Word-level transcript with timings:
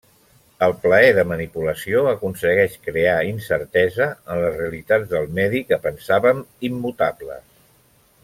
El 0.67 0.71
plaer 0.85 1.09
de 1.17 1.25
manipulació 1.31 1.99
aconsegueix 2.11 2.77
crear 2.87 3.19
incertesa 3.33 4.07
en 4.15 4.41
les 4.45 4.57
realitats 4.61 5.13
del 5.13 5.29
medi 5.41 5.63
que 5.73 5.81
pensàvem 5.85 6.41
immutables. 6.71 7.47